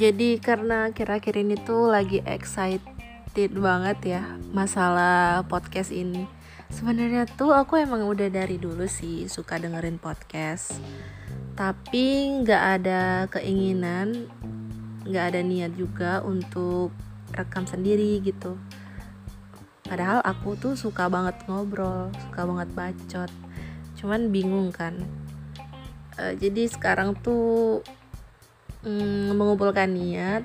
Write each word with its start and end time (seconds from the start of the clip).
jadi 0.00 0.40
karena 0.40 0.88
kira-kira 0.96 1.44
ini 1.44 1.60
tuh 1.60 1.92
lagi 1.92 2.24
excited 2.24 3.52
banget 3.52 4.16
ya 4.16 4.22
masalah 4.48 5.44
podcast 5.44 5.92
ini. 5.92 6.24
Sebenarnya 6.72 7.28
tuh 7.28 7.52
aku 7.52 7.76
emang 7.76 8.08
udah 8.08 8.32
dari 8.32 8.56
dulu 8.56 8.88
sih 8.88 9.28
suka 9.28 9.60
dengerin 9.60 10.00
podcast. 10.00 10.80
Tapi 11.52 12.32
nggak 12.40 12.62
ada 12.80 13.28
keinginan 13.28 14.24
nggak 15.04 15.36
ada 15.36 15.40
niat 15.44 15.76
juga 15.76 16.24
untuk 16.24 16.96
rekam 17.36 17.68
sendiri 17.68 18.24
gitu. 18.24 18.56
Padahal 19.84 20.24
aku 20.24 20.56
tuh 20.56 20.80
suka 20.80 21.12
banget 21.12 21.36
ngobrol 21.44 22.08
suka 22.24 22.48
banget 22.48 22.68
bacot. 22.72 23.30
Cuman 24.00 24.32
bingung 24.32 24.72
kan. 24.72 24.96
Uh, 26.16 26.32
jadi 26.40 26.72
sekarang 26.72 27.20
tuh 27.20 27.84
mm, 28.84 29.36
mengumpulkan 29.36 29.90
niat 29.90 30.44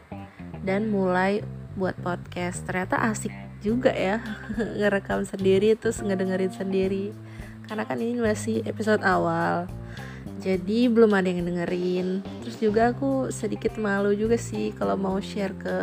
dan 0.65 0.89
mulai 0.89 1.43
buat 1.75 1.95
podcast. 1.99 2.63
Ternyata 2.63 2.99
asik 3.11 3.31
juga 3.63 3.91
ya 3.91 4.21
ngerekam 4.79 5.25
sendiri 5.27 5.75
terus 5.75 5.99
ngedengerin 6.01 6.53
sendiri. 6.53 7.11
Karena 7.65 7.83
kan 7.87 7.97
ini 7.97 8.21
masih 8.21 8.61
episode 8.65 9.01
awal 9.01 9.65
jadi 10.45 10.93
belum 10.93 11.09
ada 11.17 11.25
yang 11.25 11.41
dengerin. 11.41 12.21
Terus 12.45 12.57
juga 12.61 12.93
aku 12.93 13.33
sedikit 13.33 13.81
malu 13.81 14.13
juga 14.13 14.37
sih 14.37 14.69
kalau 14.77 14.93
mau 14.93 15.17
share 15.17 15.57
ke 15.57 15.77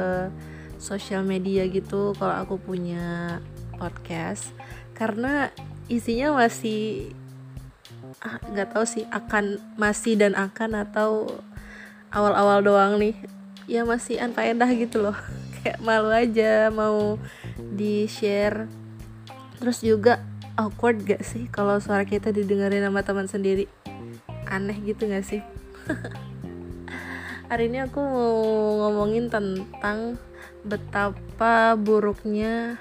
sosial 0.78 1.26
media 1.26 1.66
gitu 1.66 2.14
kalau 2.14 2.46
aku 2.46 2.62
punya 2.62 3.42
podcast. 3.74 4.54
Karena 4.94 5.50
isinya 5.90 6.38
masih 6.38 7.10
ah, 8.22 8.38
nggak 8.38 8.68
ah, 8.68 8.72
tahu 8.78 8.84
sih 8.86 9.04
akan 9.10 9.58
masih 9.74 10.14
dan 10.14 10.38
akan 10.38 10.86
atau 10.86 11.26
awal-awal 12.12 12.60
doang 12.60 13.00
nih. 13.00 13.16
Ya 13.64 13.82
masih 13.88 14.20
unfaedah 14.20 14.68
gitu 14.76 15.00
loh. 15.00 15.16
Kayak 15.58 15.80
malu 15.80 16.12
aja 16.12 16.68
mau 16.68 17.16
di 17.56 18.04
share 18.06 18.68
terus 19.62 19.78
juga 19.78 20.18
awkward 20.58 21.06
gak 21.06 21.22
sih 21.22 21.46
kalau 21.46 21.78
suara 21.78 22.02
kita 22.02 22.30
didengerin 22.34 22.84
sama 22.84 23.00
teman 23.02 23.26
sendiri? 23.26 23.66
Aneh 24.46 24.76
gitu 24.84 25.08
gak 25.08 25.24
sih? 25.24 25.40
Hari 27.50 27.68
ini 27.68 27.84
aku 27.84 28.00
mau 28.00 28.32
ngomongin 28.86 29.28
tentang 29.28 30.16
betapa 30.64 31.76
buruknya 31.76 32.80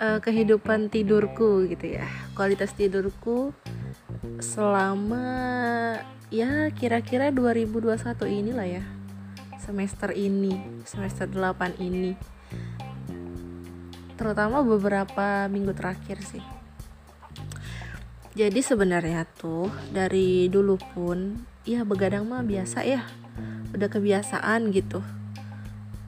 uh, 0.00 0.18
kehidupan 0.18 0.88
tidurku 0.88 1.68
gitu 1.68 2.00
ya. 2.00 2.06
Kualitas 2.34 2.72
tidurku 2.72 3.52
selama 4.40 5.26
ya 6.30 6.70
kira-kira 6.70 7.34
2021 7.34 7.98
inilah 8.30 8.66
ya. 8.66 8.84
Semester 9.58 10.14
ini 10.14 10.82
semester 10.86 11.26
8 11.26 11.82
ini. 11.82 12.14
Terutama 14.14 14.62
beberapa 14.62 15.50
minggu 15.50 15.74
terakhir 15.74 16.22
sih. 16.22 16.42
Jadi 18.30 18.62
sebenarnya 18.62 19.26
tuh 19.26 19.66
dari 19.90 20.46
dulu 20.46 20.78
pun 20.94 21.34
ya 21.66 21.82
begadang 21.82 22.30
mah 22.30 22.46
biasa 22.46 22.86
ya. 22.86 23.02
Udah 23.74 23.90
kebiasaan 23.90 24.70
gitu. 24.70 25.02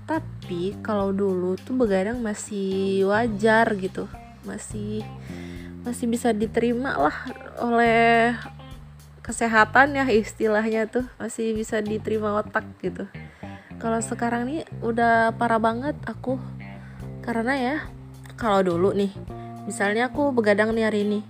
Tapi 0.07 0.79
kalau 0.87 1.11
dulu 1.11 1.59
tuh 1.59 1.75
begadang 1.75 2.23
masih 2.23 3.11
wajar 3.11 3.75
gitu. 3.75 4.07
Masih 4.47 5.03
masih 5.83 6.07
bisa 6.07 6.31
diterima 6.31 6.95
lah 6.95 7.17
oleh 7.59 8.39
kesehatan 9.23 9.95
ya 9.95 10.05
istilahnya 10.11 10.91
tuh 10.91 11.07
masih 11.17 11.55
bisa 11.55 11.79
diterima 11.79 12.43
otak 12.43 12.67
gitu. 12.83 13.07
Kalau 13.79 14.03
sekarang 14.03 14.51
nih 14.51 14.67
udah 14.83 15.35
parah 15.39 15.63
banget 15.63 15.95
aku. 16.07 16.39
Karena 17.23 17.55
ya 17.55 17.77
kalau 18.35 18.67
dulu 18.67 18.91
nih 18.91 19.15
misalnya 19.63 20.11
aku 20.11 20.35
begadang 20.35 20.75
nih 20.75 20.91
hari 20.91 21.07
ini 21.07 21.23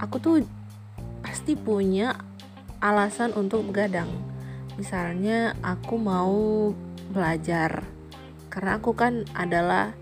aku 0.00 0.16
tuh 0.16 0.34
pasti 1.20 1.52
punya 1.60 2.16
alasan 2.80 3.36
untuk 3.36 3.68
begadang. 3.68 4.08
Misalnya 4.80 5.52
aku 5.60 6.00
mau 6.00 6.72
belajar 7.12 7.84
karena 8.48 8.80
aku 8.80 8.96
kan 8.96 9.28
adalah 9.36 9.92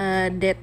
uh, 0.00 0.32
dead 0.32 0.56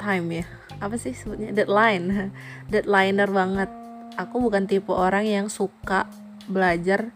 time 0.00 0.40
ya. 0.40 0.46
Apa 0.80 0.96
sih 0.96 1.12
sebutnya? 1.12 1.52
Deadline. 1.52 2.32
Deadlineer 2.72 3.28
banget 3.28 3.79
aku 4.24 4.36
bukan 4.40 4.68
tipe 4.68 4.92
orang 4.92 5.24
yang 5.24 5.46
suka 5.48 6.04
belajar 6.50 7.12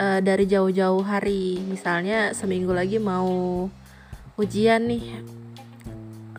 uh, 0.00 0.18
dari 0.18 0.48
jauh-jauh 0.50 1.04
hari. 1.06 1.62
Misalnya 1.62 2.34
seminggu 2.34 2.74
lagi 2.74 2.98
mau 2.98 3.68
ujian 4.34 4.90
nih. 4.90 5.22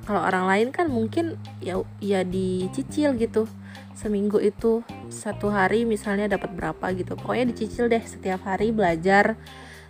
Kalau 0.02 0.22
orang 0.28 0.50
lain 0.50 0.68
kan 0.74 0.92
mungkin 0.92 1.40
ya 1.64 1.80
ya 2.04 2.26
dicicil 2.26 3.16
gitu. 3.16 3.48
Seminggu 3.96 4.42
itu 4.42 4.82
satu 5.14 5.54
hari 5.54 5.86
misalnya 5.86 6.36
dapat 6.36 6.52
berapa 6.58 6.92
gitu. 6.98 7.14
Pokoknya 7.16 7.54
dicicil 7.54 7.88
deh 7.88 8.02
setiap 8.02 8.44
hari 8.44 8.74
belajar 8.74 9.38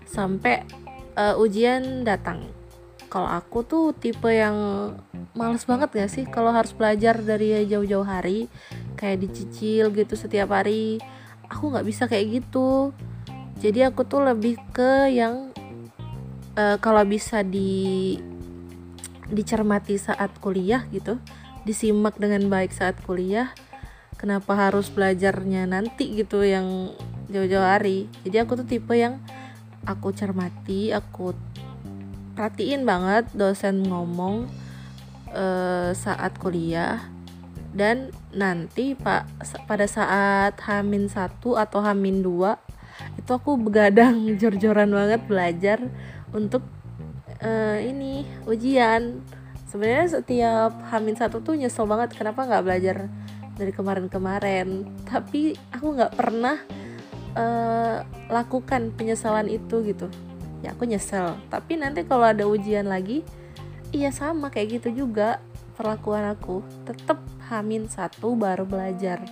sampai 0.03 0.67
uh, 1.15 1.39
ujian 1.39 2.03
datang. 2.03 2.43
Kalau 3.11 3.27
aku 3.27 3.63
tuh 3.67 3.91
tipe 3.91 4.31
yang 4.31 4.55
males 5.35 5.63
banget 5.67 5.91
gak 5.91 6.11
sih 6.11 6.23
kalau 6.27 6.51
harus 6.51 6.71
belajar 6.75 7.19
dari 7.19 7.63
jauh-jauh 7.67 8.07
hari 8.07 8.47
kayak 9.01 9.25
dicicil 9.25 9.89
gitu 9.89 10.13
setiap 10.13 10.53
hari. 10.53 11.01
Aku 11.49 11.73
nggak 11.73 11.85
bisa 11.89 12.05
kayak 12.05 12.45
gitu. 12.45 12.93
Jadi 13.57 13.81
aku 13.81 14.05
tuh 14.05 14.21
lebih 14.21 14.61
ke 14.71 15.09
yang 15.09 15.49
uh, 16.55 16.77
kalau 16.77 17.01
bisa 17.03 17.41
di 17.41 18.21
dicermati 19.31 19.97
saat 19.97 20.29
kuliah 20.43 20.85
gitu 20.91 21.17
disimak 21.63 22.19
dengan 22.19 22.51
baik 22.51 22.75
saat 22.75 22.99
kuliah 23.05 23.53
kenapa 24.19 24.53
harus 24.57 24.91
belajarnya 24.91 25.65
nanti 25.65 26.13
gitu 26.13 26.43
yang 26.43 26.91
jauh-jauh 27.31 27.63
hari. 27.63 28.11
Jadi 28.27 28.37
aku 28.43 28.59
tuh 28.59 28.67
tipe 28.67 28.93
yang 28.93 29.17
aku 29.85 30.13
cermati 30.13 30.93
aku 30.93 31.33
perhatiin 32.37 32.85
banget 32.85 33.29
dosen 33.33 33.81
ngomong 33.85 34.49
uh, 35.33 35.89
saat 35.93 36.37
kuliah 36.37 37.10
dan 37.71 38.11
nanti 38.35 38.93
pak 38.99 39.27
pada 39.63 39.87
saat 39.87 40.59
hamin 40.67 41.07
satu 41.07 41.55
atau 41.55 41.79
hamin 41.79 42.19
dua 42.19 42.59
itu 43.15 43.31
aku 43.31 43.57
begadang 43.57 44.27
jor-joran 44.41 44.91
banget 44.91 45.21
belajar 45.25 45.79
untuk 46.31 46.63
uh, 47.43 47.79
ini 47.81 48.27
ujian. 48.47 49.23
Sebenarnya 49.67 50.19
setiap 50.19 50.71
hamin 50.91 51.15
satu 51.15 51.39
tuh 51.39 51.55
nyesel 51.55 51.87
banget 51.87 52.11
kenapa 52.11 52.43
nggak 52.43 52.63
belajar 52.63 52.97
dari 53.55 53.71
kemarin-kemarin? 53.71 54.83
Tapi 55.07 55.55
aku 55.71 55.95
nggak 55.95 56.13
pernah 56.19 56.59
uh, 57.39 58.03
lakukan 58.27 58.91
penyesalan 58.91 59.47
itu 59.47 59.79
gitu. 59.87 60.11
Ya 60.59 60.75
aku 60.75 60.83
nyesel. 60.83 61.39
Tapi 61.47 61.79
nanti 61.79 62.03
kalau 62.03 62.27
ada 62.27 62.43
ujian 62.43 62.91
lagi 62.91 63.23
iya 63.95 64.11
sama 64.11 64.51
kayak 64.51 64.83
gitu 64.83 65.07
juga 65.07 65.39
perlakuan 65.81 66.29
aku 66.29 66.61
tetap 66.85 67.17
hamin 67.49 67.89
satu 67.89 68.37
baru 68.37 68.69
belajar. 68.69 69.25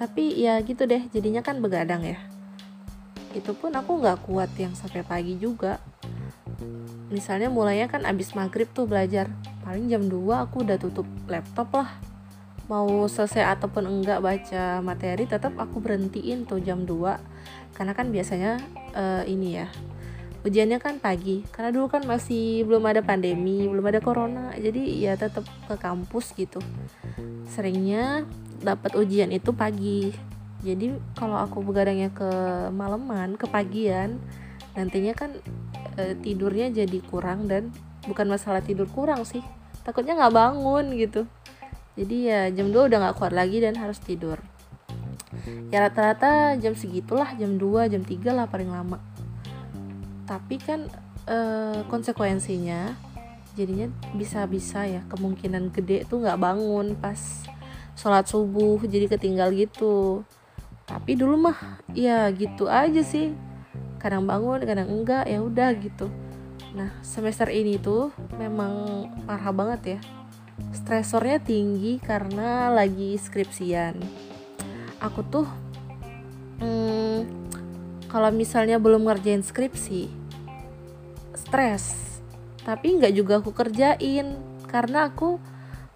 Tapi 0.00 0.32
ya 0.40 0.56
gitu 0.64 0.88
deh 0.88 1.04
jadinya 1.12 1.44
kan 1.44 1.60
begadang 1.60 2.00
ya. 2.00 2.16
Itu 3.36 3.52
pun 3.52 3.76
aku 3.76 4.00
nggak 4.00 4.24
kuat 4.24 4.48
yang 4.56 4.72
sampai 4.72 5.04
pagi 5.04 5.36
juga. 5.36 5.76
Misalnya 7.12 7.52
mulainya 7.52 7.92
kan 7.92 8.08
abis 8.08 8.32
maghrib 8.32 8.72
tuh 8.72 8.88
belajar. 8.88 9.28
Paling 9.60 9.92
jam 9.92 10.08
2 10.08 10.16
aku 10.48 10.64
udah 10.64 10.80
tutup 10.80 11.04
laptop 11.28 11.68
lah. 11.76 11.92
Mau 12.72 13.04
selesai 13.12 13.60
ataupun 13.60 13.84
enggak 13.84 14.24
baca 14.24 14.80
materi 14.80 15.28
tetap 15.28 15.52
aku 15.60 15.84
berhentiin 15.84 16.48
tuh 16.48 16.64
jam 16.64 16.88
2 16.88 17.76
karena 17.76 17.92
kan 17.92 18.08
biasanya 18.08 18.56
uh, 18.96 19.22
ini 19.28 19.60
ya 19.60 19.68
ujiannya 20.46 20.78
kan 20.78 21.02
pagi. 21.02 21.42
Karena 21.50 21.74
dulu 21.74 21.90
kan 21.90 22.06
masih 22.06 22.62
belum 22.62 22.86
ada 22.86 23.02
pandemi 23.02 23.66
belum 23.66 23.82
ada 23.90 23.98
corona. 23.98 24.54
Jadi 24.54 25.02
ya 25.02 25.18
tetap 25.18 25.42
ke 25.66 25.74
kampus 25.74 26.30
gitu. 26.38 26.62
Seringnya 27.50 28.22
dapat 28.62 28.94
ujian 28.94 29.34
itu 29.34 29.50
pagi. 29.50 30.14
Jadi 30.62 30.94
kalau 31.18 31.36
aku 31.36 31.60
begadangnya 31.66 32.14
ke 32.14 32.30
malaman 32.72 33.34
ke 33.36 33.44
pagian 33.50 34.18
nantinya 34.72 35.16
kan 35.16 35.30
e, 35.96 36.16
tidurnya 36.20 36.68
jadi 36.68 36.98
kurang 37.08 37.48
dan 37.48 37.72
bukan 38.06 38.30
masalah 38.30 38.62
tidur 38.62 38.86
kurang 38.86 39.26
sih. 39.26 39.42
Takutnya 39.82 40.14
nggak 40.14 40.34
bangun 40.34 40.94
gitu. 40.94 41.26
Jadi 41.96 42.16
ya 42.28 42.52
jam 42.52 42.68
2 42.70 42.92
udah 42.92 42.98
nggak 43.08 43.16
kuat 43.16 43.32
lagi 43.32 43.58
dan 43.60 43.74
harus 43.78 43.96
tidur. 43.98 44.36
Ya 45.72 45.86
rata-rata 45.86 46.56
jam 46.60 46.76
segitulah 46.76 47.32
jam 47.36 47.56
2 47.56 47.92
jam 47.92 48.02
3 48.02 48.36
lah 48.36 48.46
paling 48.48 48.68
lama 48.68 48.98
tapi 50.26 50.58
kan 50.58 50.90
e, 51.24 51.38
konsekuensinya 51.86 52.92
jadinya 53.56 53.88
bisa-bisa 54.12 54.84
ya 54.84 55.00
kemungkinan 55.08 55.72
gede 55.72 56.04
tuh 56.04 56.20
nggak 56.20 56.36
bangun 56.36 56.92
pas 56.98 57.16
sholat 57.96 58.28
subuh 58.28 58.76
jadi 58.84 59.08
ketinggal 59.08 59.56
gitu. 59.56 60.22
Tapi 60.84 61.18
dulu 61.18 61.50
mah 61.50 61.80
ya 61.96 62.28
gitu 62.30 62.68
aja 62.68 63.00
sih. 63.00 63.32
Kadang 63.96 64.28
bangun 64.28 64.62
kadang 64.62 64.92
enggak 64.92 65.24
ya 65.26 65.40
udah 65.40 65.72
gitu. 65.80 66.12
Nah 66.76 66.92
semester 67.00 67.48
ini 67.48 67.80
tuh 67.80 68.12
memang 68.36 69.08
parah 69.24 69.50
banget 69.50 69.96
ya. 69.96 70.00
Stresornya 70.76 71.40
tinggi 71.40 71.96
karena 71.98 72.68
lagi 72.68 73.16
skripsian. 73.16 73.96
Aku 75.00 75.24
tuh 75.26 75.48
hmm, 76.60 77.45
kalau 78.06 78.30
misalnya 78.30 78.78
belum 78.78 79.06
ngerjain 79.06 79.42
skripsi 79.42 80.26
stres. 81.36 82.18
Tapi 82.66 82.98
nggak 82.98 83.14
juga 83.14 83.38
aku 83.38 83.54
kerjain 83.54 84.34
karena 84.66 85.06
aku 85.06 85.38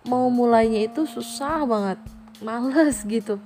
mau 0.07 0.31
mulainya 0.31 0.87
itu 0.87 1.05
susah 1.05 1.67
banget 1.67 1.99
males 2.41 3.03
gitu. 3.11 3.43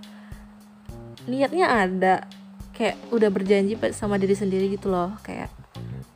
Niatnya 1.24 1.72
ada 1.72 2.28
kayak 2.76 3.00
udah 3.08 3.30
berjanji 3.32 3.80
sama 3.96 4.20
diri 4.20 4.36
sendiri 4.36 4.68
gitu 4.68 4.90
loh 4.90 5.14
kayak 5.22 5.48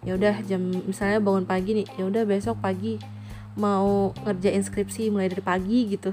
ya 0.03 0.19
udah 0.19 0.43
jam 0.45 0.61
misalnya 0.85 1.23
bangun 1.23 1.47
pagi 1.47 1.71
nih 1.79 1.87
ya 1.95 2.05
udah 2.11 2.27
besok 2.27 2.59
pagi 2.59 2.99
mau 3.55 4.11
ngerjain 4.27 4.63
skripsi 4.63 5.09
mulai 5.09 5.33
dari 5.33 5.41
pagi 5.41 5.89
gitu. 5.97 6.13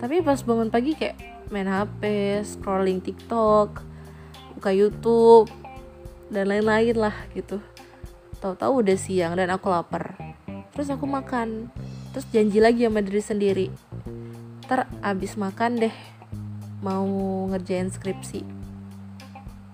Tapi 0.00 0.24
pas 0.24 0.40
bangun 0.40 0.72
pagi 0.72 0.96
kayak 0.96 1.16
main 1.52 1.68
HP 1.68 2.02
scrolling 2.46 3.04
TikTok 3.04 3.84
buka 4.56 4.70
YouTube 4.72 5.59
dan 6.30 6.46
lain-lain 6.46 6.96
lah 6.96 7.14
gitu. 7.34 7.58
Tahu-tahu 8.40 8.86
udah 8.86 8.96
siang 8.96 9.36
dan 9.36 9.52
aku 9.52 9.68
lapar. 9.68 10.16
Terus 10.72 10.88
aku 10.88 11.04
makan. 11.04 11.68
Terus 12.14 12.26
janji 12.32 12.62
lagi 12.62 12.86
sama 12.86 13.04
diri 13.04 13.20
sendiri. 13.22 13.66
Ter 14.64 14.86
abis 15.02 15.36
makan 15.36 15.76
deh 15.76 15.94
mau 16.80 17.04
ngerjain 17.52 17.92
skripsi. 17.92 18.40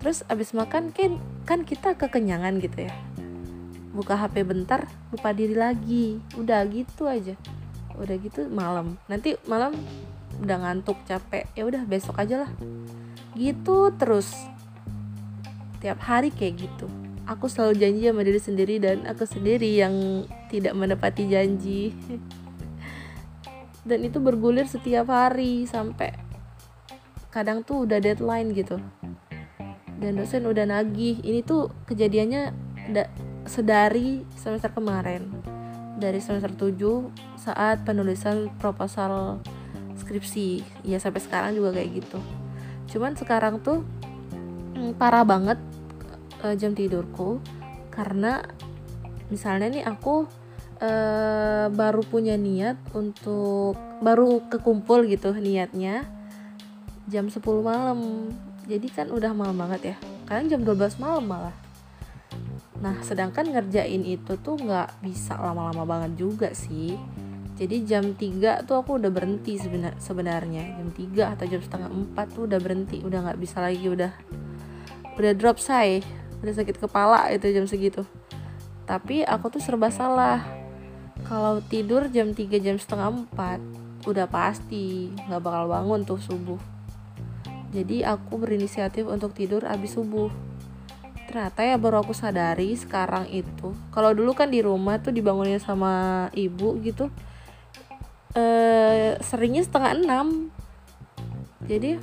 Terus 0.03 0.27
abis 0.27 0.57
makan 0.57 0.91
kan 0.91 1.21
kan 1.47 1.61
kita 1.63 1.95
kekenyangan 1.95 2.59
gitu 2.59 2.91
ya. 2.91 2.93
Buka 3.95 4.19
HP 4.19 4.43
bentar 4.43 4.89
lupa 5.15 5.31
diri 5.31 5.55
lagi. 5.55 6.19
Udah 6.35 6.65
gitu 6.67 7.07
aja. 7.07 7.39
Udah 7.97 8.17
gitu 8.19 8.49
malam. 8.51 8.99
Nanti 9.07 9.39
malam 9.47 9.77
udah 10.43 10.57
ngantuk 10.59 10.99
capek. 11.07 11.47
Ya 11.55 11.63
udah 11.69 11.87
besok 11.87 12.19
aja 12.19 12.45
lah. 12.45 12.51
Gitu 13.37 13.93
terus 14.01 14.33
tiap 15.87 16.03
hari 16.03 16.35
kayak 16.35 16.67
gitu. 16.67 16.91
Aku 17.31 17.47
selalu 17.47 17.79
janji 17.79 18.11
sama 18.11 18.27
diri 18.27 18.43
sendiri 18.43 18.83
dan 18.83 19.07
aku 19.07 19.23
sendiri 19.23 19.71
yang 19.79 20.27
tidak 20.51 20.75
menepati 20.75 21.31
janji. 21.31 21.95
Dan 23.87 24.03
itu 24.03 24.19
bergulir 24.19 24.67
setiap 24.67 25.15
hari 25.15 25.63
sampai 25.63 26.11
kadang 27.31 27.63
tuh 27.63 27.87
udah 27.87 28.03
deadline 28.03 28.51
gitu. 28.51 28.83
Dan 30.03 30.19
dosen 30.19 30.43
udah 30.51 30.67
nagih. 30.67 31.23
Ini 31.23 31.47
tuh 31.47 31.71
kejadiannya 31.87 32.51
sedari 33.47 34.27
semester 34.35 34.75
kemarin. 34.75 35.31
Dari 36.03 36.19
semester 36.19 36.51
7 36.51 37.15
saat 37.39 37.87
penulisan 37.87 38.51
proposal 38.59 39.39
skripsi. 39.95 40.67
Ya 40.83 40.99
sampai 40.99 41.23
sekarang 41.23 41.55
juga 41.55 41.79
kayak 41.79 42.03
gitu. 42.03 42.19
Cuman 42.91 43.15
sekarang 43.15 43.63
tuh 43.63 43.87
hmm, 44.75 44.99
parah 44.99 45.23
banget 45.23 45.63
uh, 46.43 46.55
jam 46.59 46.73
tidurku. 46.73 47.39
Karena 47.93 48.45
misalnya 49.33 49.73
nih 49.73 49.85
aku 49.87 50.29
uh, 50.81 51.67
baru 51.73 52.03
punya 52.05 52.37
niat 52.37 52.77
untuk 52.93 53.77
baru 54.05 54.45
kekumpul 54.53 55.09
gitu 55.09 55.33
niatnya 55.33 56.05
jam 57.07 57.31
10 57.31 57.41
malam. 57.63 58.31
Jadi 58.67 58.89
kan 58.91 59.09
udah 59.15 59.31
malam 59.31 59.57
banget 59.57 59.95
ya. 59.95 59.97
Kalian 60.27 60.59
jam 60.59 60.61
12 60.67 60.99
malam 60.99 61.25
malah. 61.25 61.57
Nah, 62.83 63.01
sedangkan 63.01 63.49
ngerjain 63.49 64.05
itu 64.05 64.37
tuh 64.43 64.59
nggak 64.59 65.01
bisa 65.01 65.39
lama-lama 65.39 65.87
banget 65.87 66.13
juga 66.19 66.53
sih. 66.53 66.99
Jadi 67.57 67.89
jam 67.89 68.13
3 68.13 68.69
tuh 68.69 68.77
aku 68.85 69.01
udah 69.01 69.09
berhenti 69.09 69.57
sebenar 69.57 69.97
sebenarnya. 69.97 70.77
Jam 70.77 70.93
3 70.93 71.33
atau 71.39 71.47
jam 71.49 71.63
setengah 71.65 71.89
4 72.13 72.35
tuh 72.37 72.45
udah 72.45 72.61
berhenti, 72.61 73.01
udah 73.01 73.19
nggak 73.25 73.41
bisa 73.41 73.65
lagi 73.65 73.87
udah 73.89 74.13
udah 75.17 75.33
drop 75.33 75.57
say, 75.57 76.05
udah 76.43 76.55
sakit 76.55 76.77
kepala 76.81 77.31
itu 77.33 77.49
jam 77.53 77.67
segitu. 77.69 78.03
Tapi 78.85 79.27
aku 79.27 79.53
tuh 79.53 79.63
serba 79.63 79.93
salah. 79.93 80.45
Kalau 81.27 81.59
tidur 81.65 82.07
jam 82.13 82.37
3 82.37 82.61
jam 82.61 82.77
setengah 82.79 83.27
4 83.35 84.07
udah 84.07 84.27
pasti 84.31 85.11
nggak 85.27 85.43
bakal 85.43 85.65
bangun 85.67 86.07
tuh 86.07 86.21
subuh. 86.21 86.61
Jadi 87.75 88.07
aku 88.07 88.39
berinisiatif 88.39 89.11
untuk 89.11 89.35
tidur 89.35 89.67
abis 89.67 89.99
subuh 89.99 90.31
ternyata 91.27 91.67
ya 91.67 91.77
baru 91.77 92.01
aku 92.01 92.15
sadari 92.15 92.73
sekarang 92.79 93.27
itu 93.29 93.75
kalau 93.91 94.15
dulu 94.15 94.33
kan 94.33 94.49
di 94.49 94.63
rumah 94.63 95.03
tuh 95.03 95.11
dibangunin 95.11 95.59
sama 95.59 96.27
ibu 96.33 96.79
gitu 96.81 97.11
eh 98.33 99.19
seringnya 99.21 99.67
setengah 99.67 99.93
enam 100.01 100.49
jadi 101.67 101.99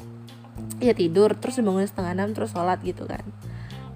ya 0.83 0.91
tidur 0.91 1.33
terus 1.39 1.57
dibangunin 1.57 1.87
setengah 1.87 2.11
enam 2.13 2.29
terus 2.35 2.51
sholat 2.51 2.83
gitu 2.83 3.07
kan 3.07 3.23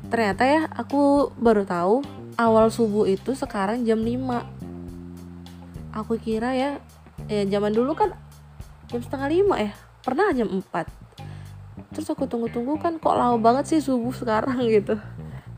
ternyata 0.07 0.43
ya 0.47 0.61
aku 0.71 1.31
baru 1.35 1.67
tahu 1.67 2.01
awal 2.39 2.71
subuh 2.71 3.07
itu 3.07 3.35
sekarang 3.35 3.83
jam 3.83 3.99
5 3.99 5.95
aku 5.95 6.15
kira 6.21 6.53
ya 6.55 6.79
ya 7.27 7.43
zaman 7.49 7.73
dulu 7.75 7.97
kan 7.97 8.15
jam 8.87 9.03
setengah 9.03 9.27
lima 9.27 9.55
ya 9.59 9.73
pernah 10.05 10.31
jam 10.31 10.47
4 10.47 11.07
terus 11.91 12.13
aku 12.13 12.29
tunggu-tunggu 12.29 12.77
kan 12.77 13.01
kok 13.01 13.15
lama 13.17 13.41
banget 13.41 13.73
sih 13.73 13.81
subuh 13.81 14.13
sekarang 14.13 14.61
gitu. 14.75 15.01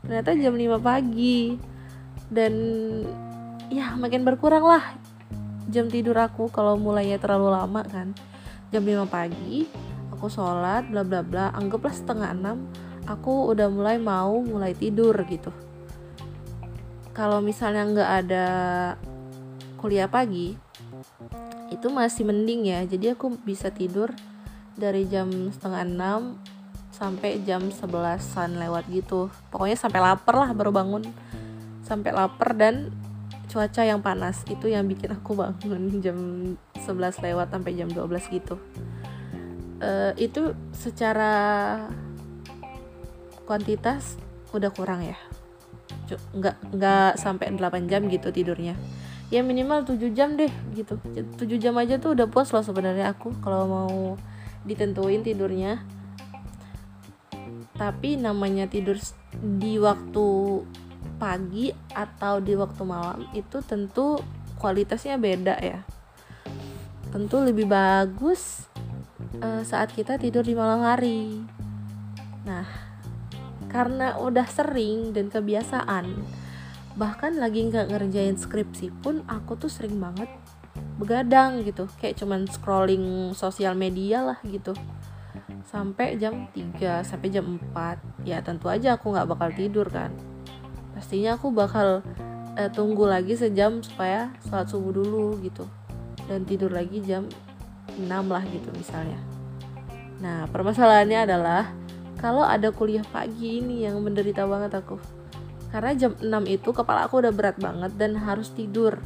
Ternyata 0.04 0.32
jam 0.36 0.54
5 0.56 0.80
pagi. 0.80 1.60
Dan 2.30 2.54
ya 3.68 3.92
makin 3.98 4.22
berkurang 4.22 4.62
lah 4.62 4.84
jam 5.70 5.90
tidur 5.90 6.16
aku 6.18 6.50
kalau 6.50 6.78
mulainya 6.80 7.20
terlalu 7.20 7.52
lama 7.52 7.82
kan. 7.84 8.16
Jam 8.72 8.86
5 8.86 9.04
pagi 9.10 9.66
aku 10.14 10.32
sholat 10.32 10.88
bla 10.92 11.02
bla 11.02 11.24
bla 11.24 11.48
anggaplah 11.56 11.92
setengah 11.92 12.30
enam 12.32 12.68
aku 13.10 13.50
udah 13.50 13.66
mulai 13.66 13.98
mau 13.98 14.38
mulai 14.38 14.70
tidur 14.78 15.18
gitu. 15.26 15.50
Kalau 17.10 17.42
misalnya 17.42 17.82
nggak 17.90 18.10
ada 18.24 18.46
kuliah 19.82 20.06
pagi 20.06 20.54
itu 21.74 21.86
masih 21.90 22.22
mending 22.30 22.70
ya. 22.70 22.80
Jadi 22.86 23.18
aku 23.18 23.34
bisa 23.42 23.74
tidur 23.74 24.14
dari 24.78 25.10
jam 25.10 25.26
setengah 25.50 25.82
enam 25.82 26.20
sampai 26.94 27.42
jam 27.42 27.66
11-an 27.66 28.60
lewat 28.60 28.86
gitu. 28.92 29.26
Pokoknya 29.50 29.74
sampai 29.74 30.00
lapar 30.02 30.34
lah 30.38 30.50
baru 30.54 30.70
bangun. 30.70 31.02
Sampai 31.82 32.14
lapar 32.14 32.54
dan 32.54 32.94
cuaca 33.50 33.82
yang 33.82 33.98
panas 33.98 34.46
itu 34.46 34.70
yang 34.70 34.86
bikin 34.86 35.10
aku 35.10 35.34
bangun 35.34 35.98
jam 36.04 36.18
11 36.78 37.26
lewat 37.26 37.50
sampai 37.50 37.72
jam 37.74 37.90
12 37.90 38.06
gitu. 38.30 38.54
Uh, 39.80 40.12
itu 40.20 40.52
secara 40.76 41.32
kuantitas 43.50 44.14
udah 44.54 44.70
kurang 44.70 45.02
ya. 45.02 45.18
Nggak 46.30 46.70
nggak 46.70 47.10
sampai 47.18 47.50
8 47.50 47.90
jam 47.90 48.06
gitu 48.06 48.30
tidurnya. 48.30 48.78
Ya 49.34 49.42
minimal 49.42 49.82
7 49.82 49.98
jam 50.14 50.38
deh 50.38 50.54
gitu. 50.78 51.02
7 51.10 51.34
jam 51.58 51.74
aja 51.74 51.98
tuh 51.98 52.14
udah 52.14 52.30
puas 52.30 52.54
loh 52.54 52.62
sebenarnya 52.62 53.10
aku 53.10 53.34
kalau 53.42 53.66
mau 53.66 53.98
ditentuin 54.62 55.26
tidurnya. 55.26 55.82
Tapi 57.74 58.22
namanya 58.22 58.70
tidur 58.70 58.94
di 59.34 59.82
waktu 59.82 60.26
pagi 61.18 61.74
atau 61.90 62.38
di 62.38 62.54
waktu 62.54 62.82
malam 62.86 63.26
itu 63.34 63.58
tentu 63.66 64.22
kualitasnya 64.62 65.18
beda 65.18 65.58
ya. 65.58 65.82
Tentu 67.10 67.42
lebih 67.42 67.66
bagus 67.66 68.70
uh, 69.42 69.66
saat 69.66 69.90
kita 69.90 70.22
tidur 70.22 70.46
di 70.46 70.54
malam 70.54 70.86
hari. 70.86 71.42
Nah 72.46 72.89
karena 73.70 74.18
udah 74.18 74.44
sering 74.50 75.14
dan 75.14 75.30
kebiasaan. 75.30 76.10
Bahkan 76.98 77.38
lagi 77.38 77.70
nggak 77.70 77.94
ngerjain 77.94 78.34
skripsi 78.34 78.90
pun 79.00 79.22
aku 79.30 79.54
tuh 79.54 79.70
sering 79.70 79.96
banget 80.02 80.26
begadang 80.98 81.62
gitu. 81.62 81.86
Kayak 82.02 82.18
cuman 82.20 82.50
scrolling 82.50 83.32
sosial 83.32 83.78
media 83.78 84.26
lah 84.26 84.38
gitu. 84.42 84.74
Sampai 85.70 86.18
jam 86.18 86.50
3 86.50 87.06
sampai 87.06 87.30
jam 87.30 87.46
4 87.72 88.26
ya 88.26 88.42
tentu 88.42 88.66
aja 88.66 88.98
aku 88.98 89.14
nggak 89.14 89.30
bakal 89.30 89.48
tidur 89.54 89.86
kan. 89.86 90.10
Pastinya 90.92 91.38
aku 91.38 91.54
bakal 91.54 92.02
eh, 92.58 92.68
tunggu 92.74 93.06
lagi 93.06 93.38
sejam 93.38 93.78
supaya 93.80 94.34
sholat 94.42 94.66
subuh 94.66 94.90
dulu 94.90 95.38
gitu. 95.46 95.64
Dan 96.26 96.42
tidur 96.42 96.74
lagi 96.74 96.98
jam 97.06 97.30
6 97.94 98.10
lah 98.10 98.42
gitu 98.50 98.68
misalnya. 98.74 99.22
Nah 100.20 100.50
permasalahannya 100.50 101.20
adalah 101.24 101.79
kalau 102.20 102.44
ada 102.44 102.68
kuliah 102.68 103.02
pagi 103.08 103.64
ini 103.64 103.88
yang 103.88 103.96
menderita 104.04 104.44
banget 104.44 104.76
aku. 104.76 105.00
Karena 105.72 105.96
jam 105.96 106.12
6 106.20 106.28
itu 106.52 106.68
kepala 106.76 107.08
aku 107.08 107.24
udah 107.24 107.32
berat 107.32 107.56
banget 107.56 107.96
dan 107.96 108.20
harus 108.20 108.52
tidur. 108.52 109.00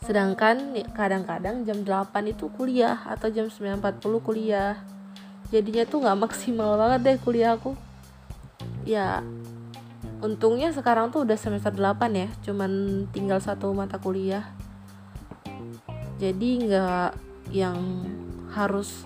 Sedangkan 0.00 0.72
kadang-kadang 0.96 1.68
jam 1.68 1.84
8 1.84 2.32
itu 2.32 2.48
kuliah 2.56 3.04
atau 3.04 3.28
jam 3.28 3.52
9.40 3.52 4.00
kuliah. 4.24 4.80
Jadinya 5.52 5.84
tuh 5.84 6.00
nggak 6.00 6.18
maksimal 6.26 6.80
banget 6.80 7.00
deh 7.04 7.16
kuliah 7.20 7.60
aku. 7.60 7.76
Ya 8.88 9.20
untungnya 10.24 10.72
sekarang 10.72 11.12
tuh 11.12 11.28
udah 11.28 11.36
semester 11.36 11.76
8 11.76 12.08
ya 12.16 12.28
cuman 12.40 13.04
tinggal 13.12 13.42
satu 13.42 13.68
mata 13.76 14.00
kuliah. 14.00 14.48
Jadi 16.16 16.64
nggak 16.64 17.10
yang 17.52 17.76
harus 18.54 19.04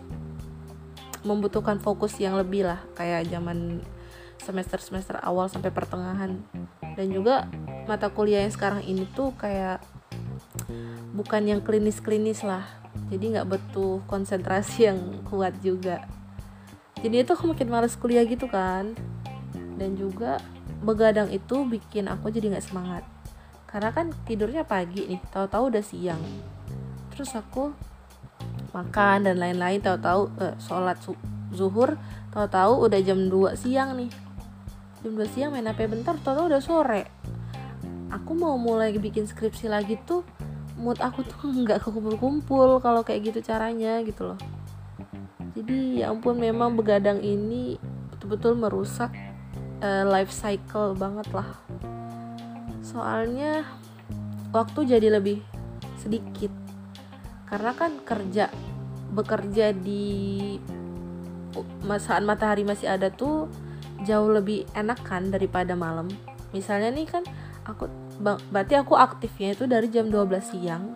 membutuhkan 1.22 1.76
fokus 1.80 2.16
yang 2.16 2.36
lebih 2.36 2.64
lah 2.64 2.80
kayak 2.96 3.28
zaman 3.28 3.84
semester-semester 4.40 5.20
awal 5.20 5.46
sampai 5.52 5.68
pertengahan. 5.68 6.40
Dan 6.96 7.12
juga 7.12 7.46
mata 7.84 8.08
kuliah 8.08 8.42
yang 8.42 8.52
sekarang 8.52 8.82
ini 8.82 9.04
tuh 9.12 9.36
kayak 9.36 9.84
bukan 11.12 11.42
yang 11.44 11.60
klinis-klinis 11.60 12.42
lah. 12.42 12.64
Jadi 13.12 13.36
nggak 13.36 13.48
butuh 13.48 14.02
konsentrasi 14.08 14.84
yang 14.88 14.98
kuat 15.28 15.54
juga. 15.60 16.08
Jadi 17.00 17.24
itu 17.24 17.30
aku 17.32 17.52
makin 17.52 17.68
males 17.68 17.96
kuliah 17.96 18.24
gitu 18.24 18.48
kan. 18.48 18.96
Dan 19.76 19.96
juga 19.96 20.40
begadang 20.80 21.28
itu 21.32 21.64
bikin 21.64 22.08
aku 22.08 22.28
jadi 22.32 22.56
nggak 22.56 22.66
semangat. 22.66 23.04
Karena 23.68 23.94
kan 23.94 24.10
tidurnya 24.26 24.66
pagi 24.66 25.06
nih 25.06 25.20
tahu-tahu 25.30 25.72
udah 25.72 25.84
siang. 25.84 26.20
Terus 27.14 27.32
aku 27.36 27.72
makan 28.72 29.26
dan 29.26 29.36
lain-lain. 29.38 29.80
Tahu-tahu 29.82 30.22
eh, 30.40 30.54
sholat 30.62 30.98
zuhur 31.50 31.98
tahu-tahu 32.30 32.86
udah 32.86 33.00
jam 33.02 33.18
2 33.26 33.58
siang 33.58 33.98
nih. 33.98 34.10
Jam 35.02 35.12
2 35.18 35.34
siang 35.34 35.50
main 35.50 35.66
HP 35.66 35.90
bentar 35.90 36.14
tahu-tahu 36.18 36.46
udah 36.50 36.62
sore. 36.62 37.02
Aku 38.10 38.34
mau 38.34 38.58
mulai 38.58 38.94
bikin 38.94 39.26
skripsi 39.26 39.70
lagi 39.70 39.98
tuh 40.02 40.26
mood 40.80 40.98
aku 40.98 41.22
tuh 41.22 41.52
nggak 41.62 41.84
kumpul-kumpul 41.84 42.80
kalau 42.80 43.04
kayak 43.04 43.30
gitu 43.34 43.44
caranya 43.44 44.00
gitu 44.02 44.34
loh. 44.34 44.40
Jadi 45.54 46.00
ya 46.00 46.14
ampun 46.14 46.38
memang 46.38 46.78
begadang 46.78 47.20
ini 47.20 47.76
betul-betul 48.14 48.54
merusak 48.54 49.10
uh, 49.82 50.06
life 50.06 50.30
cycle 50.30 50.94
banget 50.94 51.26
lah. 51.34 51.48
Soalnya 52.80 53.66
waktu 54.54 54.86
jadi 54.86 55.18
lebih 55.18 55.42
sedikit 55.98 56.50
karena 57.50 57.74
kan 57.74 57.98
kerja 58.06 58.46
bekerja 59.10 59.74
di 59.74 60.56
saat 61.98 62.22
matahari 62.22 62.62
masih 62.62 62.86
ada 62.86 63.10
tuh 63.10 63.50
jauh 64.06 64.30
lebih 64.30 64.64
enak 64.78 65.02
kan 65.02 65.34
daripada 65.34 65.74
malam. 65.74 66.06
Misalnya 66.54 66.94
nih 66.94 67.10
kan 67.10 67.26
aku 67.66 67.90
berarti 68.22 68.78
aku 68.78 68.94
aktifnya 68.94 69.58
itu 69.58 69.66
dari 69.66 69.90
jam 69.90 70.06
12 70.06 70.30
siang. 70.46 70.94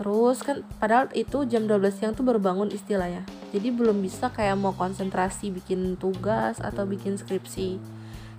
Terus 0.00 0.40
kan 0.40 0.64
padahal 0.80 1.12
itu 1.12 1.44
jam 1.44 1.68
12 1.68 1.92
siang 1.92 2.12
tuh 2.16 2.24
baru 2.24 2.40
bangun 2.40 2.72
istilahnya. 2.72 3.28
Jadi 3.52 3.68
belum 3.68 4.00
bisa 4.00 4.32
kayak 4.32 4.56
mau 4.56 4.72
konsentrasi 4.72 5.52
bikin 5.52 6.00
tugas 6.00 6.56
atau 6.60 6.88
bikin 6.88 7.20
skripsi. 7.20 7.76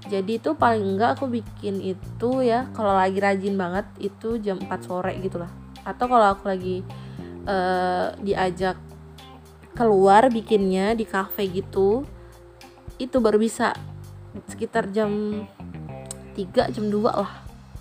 Jadi 0.09 0.41
itu 0.41 0.57
paling 0.57 0.97
enggak 0.97 1.21
aku 1.21 1.29
bikin 1.29 1.81
itu 1.85 2.31
ya 2.41 2.65
kalau 2.73 2.97
lagi 2.97 3.21
rajin 3.21 3.53
banget 3.57 3.85
itu 4.01 4.41
jam 4.41 4.57
4 4.57 4.69
sore 4.81 5.13
gitu 5.21 5.41
lah 5.41 5.66
atau 5.87 6.05
kalau 6.11 6.35
aku 6.35 6.51
lagi 6.51 6.83
uh, 7.47 8.11
diajak 8.19 8.75
keluar 9.71 10.27
bikinnya 10.27 10.91
di 10.91 11.07
cafe 11.07 11.47
gitu 11.47 12.03
itu 12.99 13.17
baru 13.23 13.39
bisa. 13.39 13.71
Sekitar 14.51 14.91
jam 14.91 15.41
3 16.35 16.73
jam 16.75 16.85
2 16.91 17.07
lah. 17.07 17.31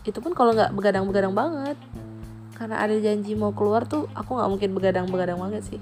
Itu 0.06 0.22
pun 0.22 0.32
kalau 0.36 0.54
nggak 0.54 0.70
begadang-begadang 0.76 1.34
banget. 1.34 1.76
Karena 2.54 2.80
ada 2.80 2.94
janji 2.96 3.36
mau 3.36 3.52
keluar 3.52 3.84
tuh 3.84 4.08
aku 4.14 4.38
nggak 4.38 4.50
mungkin 4.54 4.70
begadang-begadang 4.76 5.36
banget 5.40 5.62
sih. 5.66 5.80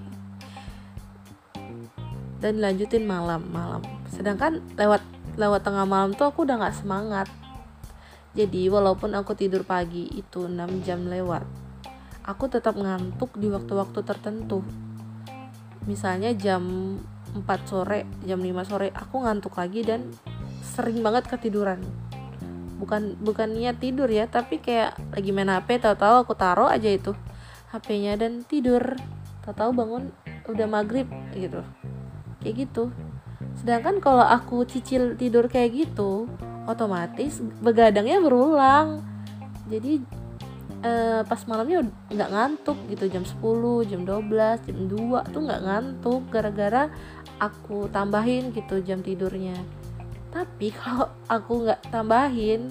Dan 2.40 2.58
lanjutin 2.62 3.04
malam-malam 3.04 3.84
sedangkan 4.12 4.62
lewat 4.78 5.02
lewat 5.34 5.66
tengah 5.66 5.86
malam 5.88 6.14
tuh 6.14 6.30
aku 6.30 6.46
udah 6.46 6.56
nggak 6.62 6.78
semangat. 6.78 7.26
Jadi 8.34 8.66
walaupun 8.66 9.14
aku 9.14 9.38
tidur 9.38 9.62
pagi 9.62 10.10
itu 10.10 10.50
6 10.50 10.82
jam 10.82 11.06
lewat 11.06 11.63
aku 12.24 12.48
tetap 12.48 12.74
ngantuk 12.74 13.36
di 13.36 13.52
waktu-waktu 13.52 14.00
tertentu. 14.00 14.64
Misalnya 15.84 16.32
jam 16.32 16.64
4 17.36 17.44
sore 17.68 18.08
jam 18.24 18.40
5 18.40 18.64
sore 18.64 18.88
aku 18.96 19.20
ngantuk 19.28 19.60
lagi 19.60 19.84
dan 19.84 20.08
sering 20.64 21.04
banget 21.04 21.28
ketiduran. 21.28 21.84
Bukan 22.80 23.20
bukan 23.20 23.52
niat 23.52 23.78
tidur 23.78 24.08
ya 24.08 24.24
tapi 24.24 24.58
kayak 24.58 24.96
lagi 25.12 25.30
main 25.30 25.52
HP 25.52 25.84
tahu-tahu 25.84 26.24
aku 26.24 26.34
taruh 26.34 26.72
aja 26.72 26.88
itu 26.88 27.12
HP-nya 27.70 28.16
dan 28.16 28.40
tidur. 28.48 28.96
Tahu-tahu 29.44 29.70
bangun 29.76 30.08
udah 30.48 30.66
maghrib 30.66 31.06
gitu. 31.36 31.60
Kayak 32.40 32.68
gitu. 32.68 32.88
Sedangkan 33.60 34.00
kalau 34.00 34.24
aku 34.24 34.64
cicil 34.64 35.20
tidur 35.20 35.52
kayak 35.52 35.76
gitu 35.76 36.26
otomatis 36.64 37.44
begadangnya 37.60 38.24
berulang. 38.24 39.04
Jadi 39.68 40.23
eh, 40.84 41.20
pas 41.24 41.40
malamnya 41.48 41.88
nggak 42.12 42.30
ngantuk 42.30 42.78
gitu 42.92 43.08
jam 43.08 43.24
10 43.24 43.88
jam 43.88 44.04
12 44.04 44.68
jam 44.68 44.78
2 44.92 45.32
tuh 45.32 45.40
nggak 45.40 45.62
ngantuk 45.64 46.22
gara-gara 46.28 46.92
aku 47.40 47.88
tambahin 47.88 48.52
gitu 48.52 48.84
jam 48.84 49.00
tidurnya. 49.00 49.56
Tapi 50.28 50.68
kalau 50.76 51.08
aku 51.26 51.64
nggak 51.64 51.88
tambahin 51.88 52.68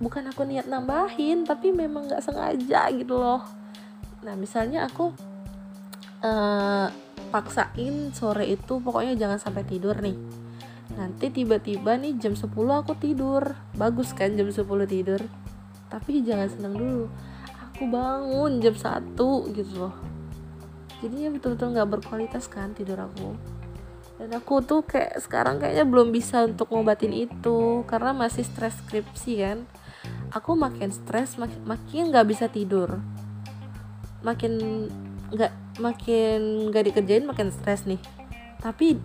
bukan 0.00 0.26
aku 0.32 0.42
niat 0.48 0.66
nambahin 0.66 1.46
tapi 1.46 1.70
memang 1.70 2.08
nggak 2.08 2.24
sengaja 2.24 2.88
gitu 2.90 3.20
loh. 3.20 3.44
Nah 4.24 4.34
misalnya 4.34 4.88
aku 4.88 5.12
uh, 6.24 6.88
paksain 7.28 8.10
sore 8.16 8.48
itu 8.48 8.80
pokoknya 8.80 9.14
jangan 9.14 9.38
sampai 9.38 9.62
tidur 9.68 10.00
nih. 10.00 10.16
Nanti 10.94 11.26
tiba-tiba 11.28 12.00
nih 12.00 12.16
jam 12.16 12.32
10 12.32 12.48
aku 12.54 12.96
tidur. 12.96 13.54
Bagus 13.76 14.16
kan 14.16 14.32
jam 14.38 14.48
10 14.48 14.64
tidur 14.88 15.20
tapi 15.94 16.26
jangan 16.26 16.50
senang 16.50 16.74
dulu. 16.74 17.06
Aku 17.70 17.86
bangun 17.86 18.58
jam 18.58 18.74
1 18.74 19.14
gitu 19.54 19.72
loh. 19.78 19.94
Jadinya 20.98 21.38
betul-betul 21.38 21.70
nggak 21.70 21.90
berkualitas 21.94 22.50
kan 22.50 22.74
tidur 22.74 22.98
aku. 22.98 23.38
Dan 24.18 24.34
aku 24.34 24.58
tuh 24.62 24.82
kayak 24.82 25.22
sekarang 25.22 25.62
kayaknya 25.62 25.86
belum 25.86 26.10
bisa 26.10 26.50
untuk 26.50 26.70
ngobatin 26.74 27.14
itu 27.14 27.86
karena 27.86 28.10
masih 28.10 28.42
stres 28.42 28.74
skripsi 28.82 29.32
kan. 29.38 29.58
Aku 30.34 30.58
makin 30.58 30.90
stres 30.90 31.38
mak 31.38 31.54
makin 31.62 32.10
nggak 32.10 32.26
bisa 32.26 32.50
tidur. 32.50 32.98
Makin 34.26 34.52
nggak 35.30 35.78
makin 35.78 36.70
nggak 36.74 36.90
dikerjain 36.90 37.26
makin 37.26 37.54
stres 37.54 37.86
nih. 37.86 38.02
Tapi 38.58 38.98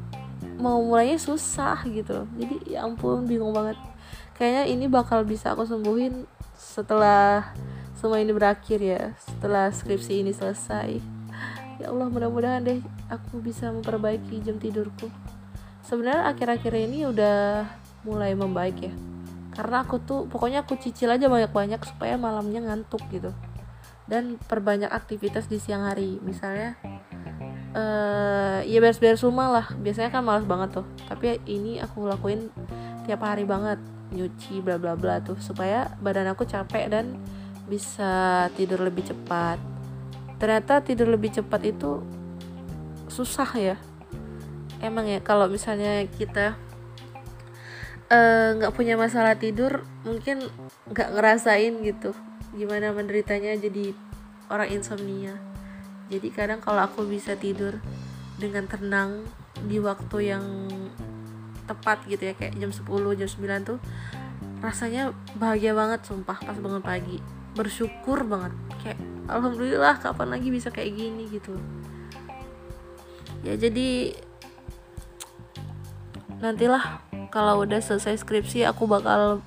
mau 0.59 0.79
mulainya 0.79 1.19
susah 1.19 1.83
gitu 1.87 2.27
jadi 2.39 2.79
ya 2.79 2.79
ampun 2.85 3.29
bingung 3.29 3.53
banget. 3.53 3.77
Kayaknya 4.39 4.63
ini 4.71 4.85
bakal 4.87 5.27
bisa 5.27 5.51
aku 5.51 5.67
sembuhin 5.67 6.38
setelah 6.59 7.55
semua 7.95 8.19
ini 8.19 8.35
berakhir 8.35 8.83
ya 8.83 9.15
setelah 9.15 9.71
skripsi 9.71 10.27
ini 10.27 10.35
selesai. 10.35 10.99
Ya 11.79 11.87
Allah 11.87 12.11
mudah-mudahan 12.11 12.67
deh 12.67 12.83
aku 13.07 13.39
bisa 13.39 13.71
memperbaiki 13.71 14.43
jam 14.43 14.59
tidurku. 14.59 15.07
Sebenarnya 15.87 16.27
akhir-akhir 16.27 16.73
ini 16.75 17.07
udah 17.07 17.63
mulai 18.03 18.35
membaik 18.35 18.91
ya. 18.91 18.93
Karena 19.55 19.87
aku 19.87 20.03
tuh 20.03 20.27
pokoknya 20.27 20.67
aku 20.67 20.75
cicil 20.75 21.15
aja 21.15 21.31
banyak-banyak 21.31 21.79
supaya 21.87 22.19
malamnya 22.19 22.59
ngantuk 22.67 23.01
gitu. 23.07 23.31
Dan 24.03 24.35
perbanyak 24.35 24.91
aktivitas 24.91 25.47
di 25.47 25.57
siang 25.63 25.87
hari. 25.87 26.19
Misalnya 26.19 26.75
uh, 27.71 28.59
ya 28.67 28.77
beres-beres 28.83 29.23
rumah 29.23 29.47
lah. 29.47 29.67
Biasanya 29.79 30.11
kan 30.11 30.27
malas 30.27 30.43
banget 30.43 30.83
tuh. 30.83 30.85
Tapi 31.07 31.39
ini 31.47 31.79
aku 31.79 32.03
lakuin 32.05 32.51
tiap 33.07 33.23
hari 33.23 33.47
banget 33.47 33.79
nyuci 34.13 34.61
bla 34.61 34.81
bla 34.81 34.93
bla 34.97 35.21
tuh. 35.21 35.37
Supaya 35.41 35.93
badan 36.01 36.29
aku 36.31 36.45
capek 36.45 36.89
dan 36.89 37.17
bisa 37.69 38.47
tidur 38.57 38.81
lebih 38.81 39.05
cepat. 39.05 39.61
Ternyata 40.41 40.81
tidur 40.81 41.11
lebih 41.11 41.35
cepat 41.35 41.61
itu 41.67 42.01
susah 43.11 43.49
ya. 43.59 43.77
Emang 44.79 45.05
ya 45.05 45.19
kalau 45.19 45.51
misalnya 45.51 46.07
kita 46.07 46.55
eh, 48.07 48.49
nggak 48.55 48.71
uh, 48.71 48.75
punya 48.75 48.95
masalah 48.95 49.35
tidur 49.35 49.83
mungkin 50.07 50.47
nggak 50.89 51.09
ngerasain 51.13 51.73
gitu. 51.83 52.15
Gimana 52.55 52.95
menderitanya 52.95 53.53
jadi 53.59 53.93
orang 54.49 54.73
insomnia. 54.73 55.37
Jadi 56.09 56.33
kadang 56.33 56.57
kalau 56.57 56.81
aku 56.81 57.05
bisa 57.05 57.37
tidur 57.37 57.77
dengan 58.41 58.65
tenang 58.65 59.27
di 59.67 59.77
waktu 59.77 60.33
yang 60.33 60.45
tepat 61.69 62.01
gitu 62.09 62.25
ya 62.25 62.33
kayak 62.33 62.57
jam 62.57 62.73
10 62.73 62.89
jam 63.13 63.29
9 63.29 63.69
tuh 63.69 63.77
rasanya 64.59 65.15
bahagia 65.39 65.71
banget 65.71 66.03
sumpah 66.03 66.35
pas 66.41 66.57
bangun 66.57 66.83
pagi. 66.83 67.21
Bersyukur 67.55 68.27
banget. 68.27 68.53
Kayak 68.83 68.99
alhamdulillah 69.31 69.95
kapan 70.01 70.27
lagi 70.35 70.47
bisa 70.51 70.67
kayak 70.73 70.95
gini 70.95 71.29
gitu. 71.31 71.55
Ya 73.43 73.55
jadi 73.55 74.19
nantilah 76.43 77.03
kalau 77.31 77.63
udah 77.63 77.79
selesai 77.79 78.19
skripsi 78.19 78.67
aku 78.67 78.83
bakal 78.89 79.39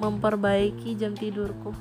memperbaiki 0.00 0.96
jam 0.96 1.12
tidurku. 1.12 1.74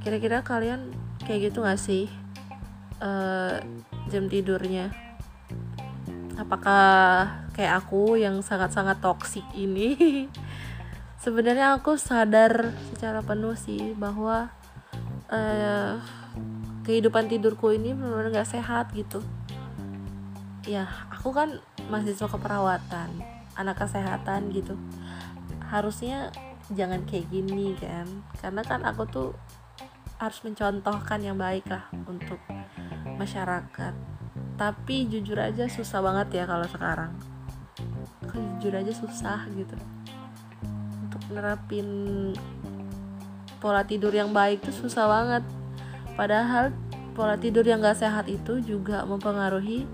Kira-kira 0.00 0.40
kalian 0.46 0.94
kayak 1.26 1.52
gitu 1.52 1.66
gak 1.66 1.80
sih 1.80 2.06
uh, 3.02 3.58
jam 4.08 4.30
tidurnya? 4.30 4.94
Apakah 6.38 7.49
kayak 7.60 7.84
aku 7.84 8.16
yang 8.16 8.40
sangat-sangat 8.40 9.04
toksik 9.04 9.44
ini. 9.52 9.92
Sebenarnya 11.24 11.76
aku 11.76 12.00
sadar 12.00 12.72
secara 12.88 13.20
penuh 13.20 13.52
sih 13.52 13.92
bahwa 13.92 14.48
uh, 15.28 16.00
kehidupan 16.88 17.28
tidurku 17.28 17.76
ini 17.76 17.92
benar-benar 17.92 18.40
gak 18.40 18.56
sehat 18.56 18.96
gitu. 18.96 19.20
Ya 20.64 20.88
aku 21.12 21.36
kan 21.36 21.60
mahasiswa 21.92 22.32
keperawatan 22.32 23.20
anak 23.60 23.76
kesehatan 23.76 24.56
gitu. 24.56 24.80
Harusnya 25.68 26.32
jangan 26.72 27.04
kayak 27.04 27.28
gini 27.28 27.76
kan? 27.76 28.08
Karena 28.40 28.64
kan 28.64 28.88
aku 28.88 29.04
tuh 29.04 29.30
harus 30.16 30.40
mencontohkan 30.40 31.20
yang 31.20 31.36
baik 31.36 31.68
lah 31.68 31.84
untuk 32.08 32.40
masyarakat. 33.20 33.92
Tapi 34.56 35.12
jujur 35.12 35.36
aja 35.36 35.68
susah 35.68 36.00
banget 36.00 36.40
ya 36.40 36.44
kalau 36.48 36.64
sekarang 36.64 37.12
jujur 38.34 38.72
aja 38.74 38.92
susah 38.94 39.46
gitu. 39.54 39.76
Untuk 41.06 41.22
nerapin 41.32 41.88
pola 43.60 43.84
tidur 43.84 44.10
yang 44.10 44.32
baik 44.32 44.64
tuh 44.64 44.74
susah 44.74 45.06
banget. 45.06 45.44
Padahal 46.14 46.74
pola 47.12 47.36
tidur 47.36 47.64
yang 47.66 47.82
gak 47.82 48.00
sehat 48.00 48.26
itu 48.30 48.62
juga 48.62 49.04
mempengaruhi 49.04 49.84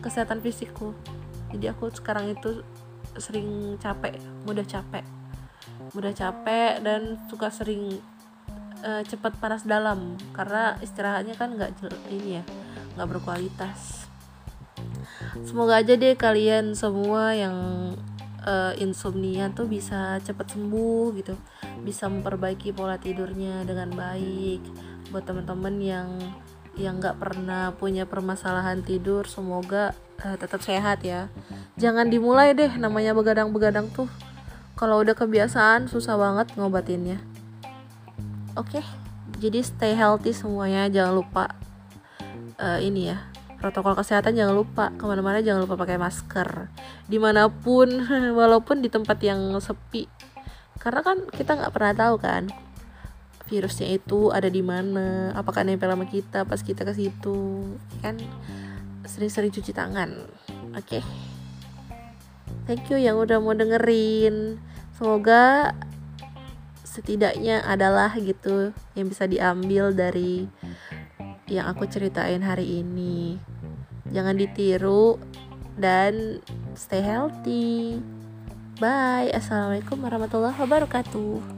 kesehatan 0.00 0.42
fisikku. 0.44 0.92
Jadi 1.54 1.66
aku 1.70 1.88
sekarang 1.94 2.34
itu 2.34 2.62
sering 3.16 3.80
capek 3.80 4.20
mudah 4.44 4.66
capek. 4.66 5.04
Mudah 5.94 6.12
capek 6.12 6.84
dan 6.84 7.16
suka 7.30 7.48
sering 7.48 7.96
uh, 8.84 9.02
cepat 9.06 9.38
panas 9.40 9.64
dalam. 9.64 10.20
Karena 10.36 10.76
istirahatnya 10.82 11.38
kan 11.38 11.56
nggak 11.56 11.78
ini 12.12 12.40
ya 12.40 12.44
nggak 12.96 13.08
berkualitas 13.12 14.08
semoga 15.44 15.82
aja 15.82 15.98
deh 15.98 16.14
kalian 16.14 16.72
semua 16.72 17.34
yang 17.36 17.56
uh, 18.46 18.72
insomnia 18.78 19.50
tuh 19.52 19.66
bisa 19.66 20.22
cepat 20.22 20.54
sembuh 20.54 21.12
gitu. 21.18 21.34
Bisa 21.82 22.06
memperbaiki 22.06 22.72
pola 22.72 22.96
tidurnya 22.96 23.66
dengan 23.66 23.92
baik. 23.92 24.62
Buat 25.10 25.26
teman-teman 25.28 25.76
yang 25.82 26.08
yang 26.76 27.00
nggak 27.00 27.16
pernah 27.16 27.72
punya 27.72 28.04
permasalahan 28.04 28.84
tidur 28.84 29.24
semoga 29.26 29.96
uh, 30.22 30.36
tetap 30.38 30.62
sehat 30.62 31.02
ya. 31.02 31.28
Jangan 31.76 32.08
dimulai 32.08 32.56
deh 32.56 32.70
namanya 32.78 33.12
begadang-begadang 33.12 33.90
tuh. 33.92 34.08
Kalau 34.76 35.00
udah 35.00 35.16
kebiasaan 35.16 35.88
susah 35.88 36.16
banget 36.20 36.52
ngobatinnya. 36.56 37.18
Oke 38.56 38.80
okay? 38.80 38.84
jadi 39.36 39.60
stay 39.60 39.92
healthy 39.92 40.32
semuanya. 40.32 40.88
Jangan 40.88 41.12
lupa 41.16 41.44
uh, 42.60 42.80
ini 42.80 43.12
ya 43.12 43.35
protokol 43.66 43.98
kesehatan 43.98 44.38
jangan 44.38 44.54
lupa. 44.54 44.94
Ke 44.94 45.02
mana-mana 45.10 45.42
jangan 45.42 45.66
lupa 45.66 45.74
pakai 45.74 45.98
masker. 45.98 46.70
Di 47.10 47.18
mana 47.18 47.50
pun 47.50 47.90
walaupun 48.38 48.78
di 48.78 48.86
tempat 48.86 49.18
yang 49.26 49.58
sepi. 49.58 50.06
Karena 50.78 51.02
kan 51.02 51.26
kita 51.34 51.58
nggak 51.58 51.74
pernah 51.74 51.92
tahu 51.98 52.16
kan 52.22 52.46
virusnya 53.46 53.94
itu 53.94 54.34
ada 54.34 54.50
di 54.50 54.58
mana 54.58 55.30
apakah 55.30 55.62
nempel 55.62 55.86
sama 55.86 56.06
kita 56.06 56.46
pas 56.46 56.62
kita 56.62 56.86
ke 56.86 56.94
situ. 56.94 57.74
Kan 57.98 58.22
sering-sering 59.02 59.50
cuci 59.50 59.74
tangan. 59.74 60.14
Oke? 60.78 61.00
Okay. 61.00 61.02
thank 62.66 62.86
you 62.90 62.98
yang 62.98 63.18
udah 63.18 63.38
mau 63.42 63.54
dengerin. 63.54 64.58
Semoga 64.94 65.74
setidaknya 66.82 67.62
adalah 67.62 68.14
gitu 68.16 68.72
yang 68.96 69.06
bisa 69.12 69.28
diambil 69.28 69.92
dari 69.92 70.48
yang 71.46 71.70
aku 71.70 71.86
ceritain 71.86 72.42
hari 72.42 72.82
ini. 72.82 73.38
Jangan 74.12 74.36
ditiru 74.38 75.16
dan 75.76 76.44
stay 76.76 77.00
healthy. 77.00 78.00
Bye. 78.76 79.32
Assalamualaikum 79.32 80.04
warahmatullahi 80.04 80.56
wabarakatuh. 80.56 81.55